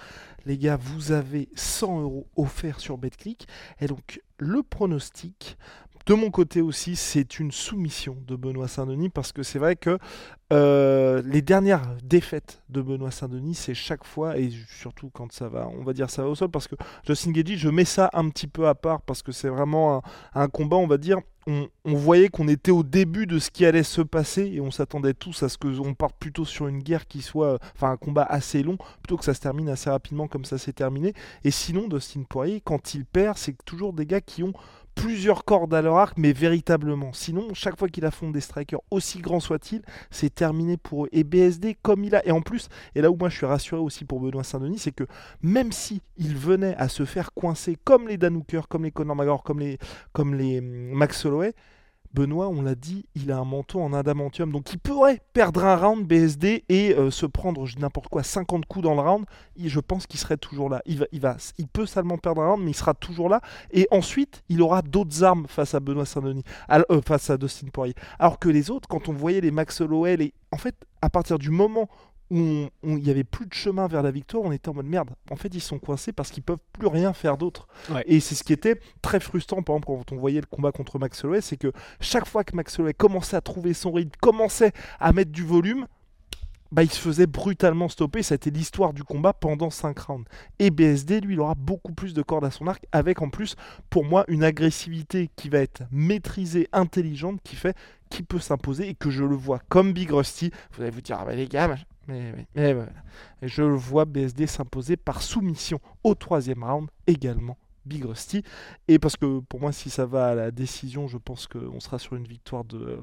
[0.44, 3.48] les gars, vous avez 100 euros offerts sur BetClick.
[3.80, 5.56] Et donc, le pronostic,
[6.06, 9.98] de mon côté aussi, c'est une soumission de Benoît Saint-Denis parce que c'est vrai que
[10.52, 15.68] euh, les dernières défaites de Benoît Saint-Denis, c'est chaque fois, et surtout quand ça va,
[15.68, 16.74] on va dire ça au sol, parce que
[17.06, 20.02] Justin Gagey, je mets ça un petit peu à part parce que c'est vraiment
[20.34, 23.82] un, combat, on va dire, on, voyait qu'on était au début de ce qui allait
[23.82, 27.22] se passer et on s'attendait tous à ce qu'on parte plutôt sur une guerre qui
[27.22, 30.58] soit, enfin un combat assez long, plutôt que ça se termine assez rapidement comme ça
[30.58, 31.12] s'est terminé.
[31.44, 34.52] Et sinon, Dustin Poirier, quand il perd, c'est toujours des gars qui ont
[34.94, 37.12] plusieurs cordes à leur arc, mais véritablement.
[37.12, 41.08] Sinon, chaque fois qu'il affronte des strikers, aussi grands soient-ils, c'est terminé pour eux.
[41.12, 42.26] Et BSD, comme il a.
[42.26, 44.92] Et en plus, et là où moi je suis rassuré aussi pour Benoît Saint-Denis, c'est
[44.92, 45.04] que
[45.42, 49.60] même si il venait à se faire coincer comme les Danouker, comme les Conor comme
[49.60, 49.78] les,
[50.12, 51.54] comme les hum, Max Holloway,
[52.12, 54.50] Benoît, on l'a dit, il a un manteau en adamantium.
[54.50, 58.84] Donc il pourrait perdre un round BSD et euh, se prendre n'importe quoi 50 coups
[58.84, 59.24] dans le round.
[59.56, 60.82] je pense qu'il serait toujours là.
[60.86, 63.40] Il, va, il, peut seulement perdre un round, mais il sera toujours là.
[63.70, 67.94] Et ensuite, il aura d'autres armes face à Benoît Saint-Denis, euh, face à Dustin Poirier.
[68.18, 70.34] Alors que les autres, quand on voyait les Max Holloway, les...
[70.50, 71.88] en fait, à partir du moment
[72.30, 75.10] où il n'y avait plus de chemin vers la victoire, on était en mode merde.
[75.30, 77.66] En fait, ils sont coincés parce qu'ils peuvent plus rien faire d'autre.
[78.06, 80.98] Et c'est ce qui était très frustrant, par exemple, quand on voyait le combat contre
[80.98, 84.72] Max Holloway, c'est que chaque fois que Max Holloway commençait à trouver son rythme, commençait
[85.00, 85.86] à mettre du volume,
[86.72, 88.22] bah, il se faisait brutalement stopper.
[88.22, 90.28] Ça a été l'histoire du combat pendant 5 rounds.
[90.60, 93.56] Et BSD, lui, il aura beaucoup plus de cordes à son arc, avec en plus,
[93.90, 97.76] pour moi, une agressivité qui va être maîtrisée, intelligente, qui fait
[98.08, 100.52] qu'il peut s'imposer et que je le vois comme Big Rusty.
[100.72, 101.76] Vous allez vous dire, ah bah les gars,
[102.08, 102.46] mais,
[103.42, 107.56] je vois BSD s'imposer par soumission au troisième round également.
[107.86, 108.42] Big Rusty.
[108.88, 111.98] Et parce que pour moi, si ça va à la décision, je pense qu'on sera
[111.98, 113.00] sur une victoire de,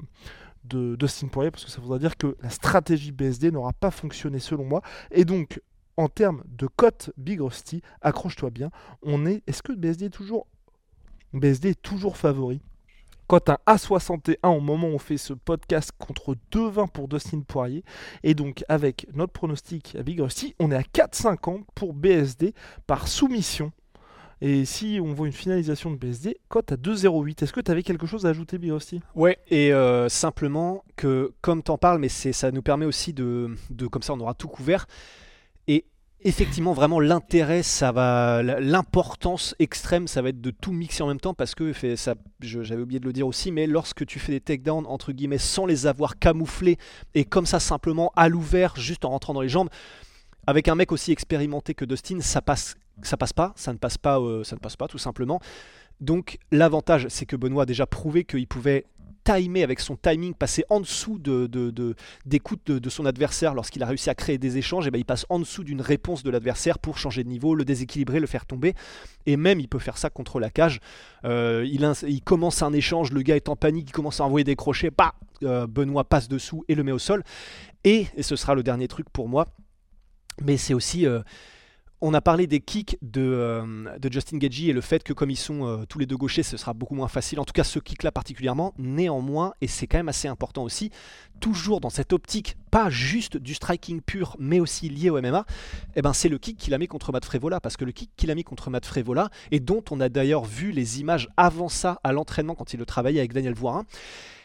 [0.64, 4.38] de Dustin Poirier, parce que ça voudra dire que la stratégie BSD n'aura pas fonctionné
[4.38, 4.82] selon moi.
[5.10, 5.60] Et donc,
[5.96, 8.70] en termes de cote Big Rusty, accroche-toi bien.
[9.02, 9.42] On est.
[9.46, 10.46] Est-ce que BSD toujours.
[11.32, 12.62] BSD est toujours favori?
[13.30, 17.84] Un A61 au moment où on fait ce podcast contre 2,20 pour Dustin Poirier.
[18.22, 22.54] Et donc avec notre pronostic à Big Rusty, on est à 4,50 pour BSD
[22.86, 23.72] par soumission.
[24.40, 27.42] Et si on voit une finalisation de BSD, cote à 2,08.
[27.42, 31.62] Est-ce que tu avais quelque chose à ajouter, Birosti Ouais, et euh, simplement que, comme
[31.62, 33.50] t'en parles, mais ça nous permet aussi de,
[33.90, 34.86] comme ça on aura tout couvert.
[36.24, 41.20] Effectivement, vraiment l'intérêt, ça va, l'importance extrême, ça va être de tout mixer en même
[41.20, 44.40] temps parce que ça, j'avais oublié de le dire aussi, mais lorsque tu fais des
[44.40, 46.76] takedowns entre guillemets sans les avoir camouflés
[47.14, 49.68] et comme ça simplement à l'ouvert, juste en rentrant dans les jambes,
[50.48, 53.96] avec un mec aussi expérimenté que Dustin, ça passe, ça passe pas, ça ne passe
[53.96, 55.40] pas, euh, ça ne passe pas tout simplement.
[56.00, 58.86] Donc l'avantage, c'est que Benoît a déjà prouvé qu'il pouvait
[59.28, 61.48] timer avec son timing, passer en dessous de,
[62.24, 65.26] d'écoute de, son adversaire lorsqu'il a réussi à créer des échanges, et ben il passe
[65.28, 68.74] en dessous d'une réponse de l'adversaire pour changer de niveau, le déséquilibrer, le faire tomber.
[69.26, 70.80] Et même il peut faire ça contre la cage.
[71.24, 74.56] Euh, il, commence un échange, le gars est en panique, il commence à envoyer des
[74.56, 77.22] crochets, bah, Benoît passe dessous et le met au sol.
[77.84, 79.46] Et, et ce sera le dernier truc pour moi,
[80.42, 81.20] mais c'est aussi euh,
[82.00, 85.36] on a parlé des kicks de, euh, Justin Gagey et le fait que comme ils
[85.36, 87.40] sont euh, tous les deux gauchers, ce sera beaucoup moins facile.
[87.40, 88.72] En tout cas, ce kick-là particulièrement.
[88.78, 90.90] Néanmoins, et c'est quand même assez important aussi,
[91.40, 95.44] toujours dans cette optique, pas juste du striking pur, mais aussi lié au MMA,
[95.96, 97.60] eh ben c'est le kick qu'il a mis contre Matt Frevola.
[97.60, 100.44] Parce que le kick qu'il a mis contre Matt Frevola, et dont on a d'ailleurs
[100.44, 103.84] vu les images avant ça à l'entraînement quand il le travaillait avec Daniel Voirin,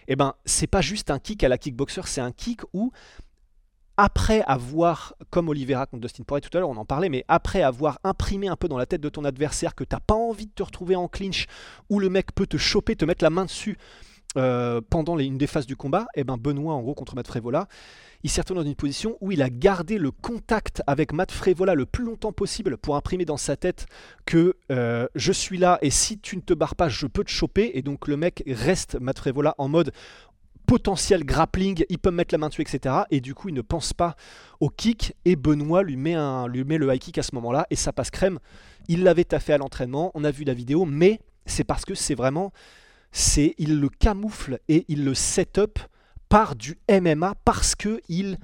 [0.08, 2.92] eh ben c'est pas juste un kick à la kickboxer, c'est un kick où
[3.98, 7.62] après avoir, comme Oliveira contre Dustin Poirier tout à l'heure, on en parlait, mais après
[7.62, 10.52] avoir imprimé un peu dans la tête de ton adversaire que t'as pas envie de
[10.52, 11.46] te retrouver en clinch,
[11.90, 13.78] où le mec peut te choper, te mettre la main dessus
[14.36, 17.28] euh, pendant une des phases du combat, et eh ben Benoît, en gros, contre Matt
[17.28, 17.68] Frévola,
[18.24, 21.76] il s'est retrouvé dans une position où il a gardé le contact avec Matt Frévola
[21.76, 23.86] le plus longtemps possible pour imprimer dans sa tête
[24.26, 27.30] que euh, je suis là et si tu ne te barres pas, je peux te
[27.30, 27.72] choper.
[27.76, 29.92] Et donc le mec reste, Matt Frévola, en mode
[30.66, 32.96] potentiel grappling, il peut mettre la main dessus, etc.
[33.12, 34.16] Et du coup, il ne pense pas
[34.60, 35.14] au kick.
[35.26, 37.68] Et Benoît lui met, un, lui met le high kick à ce moment-là.
[37.70, 38.40] Et ça passe crème.
[38.88, 40.12] Il l'avait taffé à l'entraînement.
[40.14, 40.86] On a vu la vidéo.
[40.86, 42.52] Mais c'est parce que c'est vraiment.
[43.12, 45.80] c'est Il le camoufle et il le set up
[46.30, 48.38] par du MMA parce que il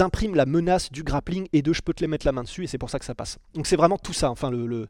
[0.00, 2.64] impriment la menace du grappling et de je peux te les mettre la main dessus
[2.64, 3.38] et c'est pour ça que ça passe.
[3.54, 4.30] Donc c'est vraiment tout ça.
[4.30, 4.88] Enfin, le, le,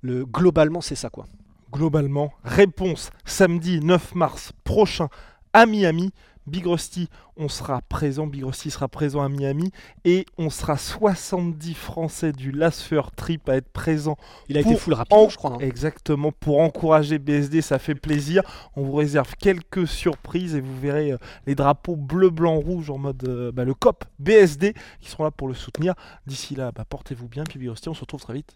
[0.00, 1.26] le globalement, c'est ça quoi.
[1.72, 5.08] Globalement, réponse samedi 9 mars prochain
[5.54, 6.12] à Miami.
[6.46, 9.70] Big Rusty, on sera présent, Big Rusty sera présent à Miami
[10.04, 14.16] et on sera 70 Français du Lasfer Trip à être présent.
[14.50, 15.56] Il a été full rapide, je crois.
[15.60, 18.42] Exactement, pour encourager BSD, ça fait plaisir.
[18.76, 22.98] On vous réserve quelques surprises et vous verrez euh, les drapeaux bleu, blanc, rouge en
[22.98, 25.94] mode euh, bah, le COP BSD qui seront là pour le soutenir.
[26.26, 28.54] D'ici là, bah, portez-vous bien, puis Big Rusty, on se retrouve très vite.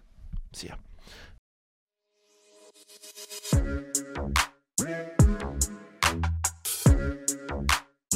[0.52, 0.76] See ya.